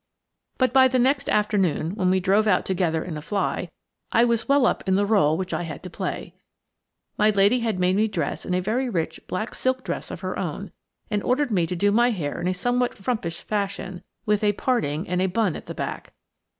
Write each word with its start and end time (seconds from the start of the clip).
But 0.57 0.73
by 0.73 0.87
the 0.87 0.97
next 0.97 1.29
afternoon, 1.29 1.93
when 1.95 2.09
we 2.09 2.19
drove 2.19 2.47
out 2.47 2.65
together 2.65 3.03
in 3.03 3.17
a 3.17 3.21
fly, 3.21 3.69
I 4.11 4.25
was 4.25 4.49
well 4.49 4.65
up 4.65 4.81
in 4.87 4.95
the 4.95 5.05
rôle 5.05 5.37
which 5.37 5.53
I 5.53 5.61
had 5.61 5.83
to 5.83 5.91
play. 5.91 6.33
My 7.19 7.29
lady 7.29 7.59
had 7.59 7.77
made 7.79 7.97
me 7.97 8.07
dress 8.07 8.43
in 8.43 8.55
a 8.55 8.61
very 8.61 8.89
rich 8.89 9.19
black 9.27 9.53
silk 9.53 9.83
dress 9.83 10.09
of 10.09 10.21
her 10.21 10.39
own, 10.39 10.71
and 11.11 11.21
ordered 11.21 11.51
me 11.51 11.67
to 11.67 11.75
do 11.75 11.91
my 11.91 12.09
hair 12.09 12.41
in 12.41 12.47
a 12.47 12.53
somewhat 12.55 12.97
frumpish 12.97 13.41
fashion, 13.41 14.01
with 14.25 14.43
a 14.43 14.53
parting, 14.53 15.07
and 15.07 15.21
a 15.21 15.27
"bun" 15.27 15.55
at 15.55 15.67
the 15.67 15.75
back. 15.75 16.13